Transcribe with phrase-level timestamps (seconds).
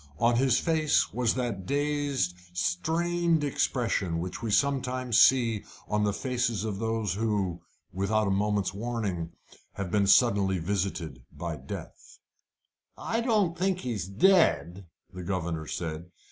[0.17, 6.63] On his face was that dazed, strained expression which we sometimes see on the faces
[6.63, 7.61] of those who,
[7.93, 9.33] without a moment's warning,
[9.73, 12.17] have been suddenly visited by death.
[12.97, 16.09] "I don't think he's dead," the governor said.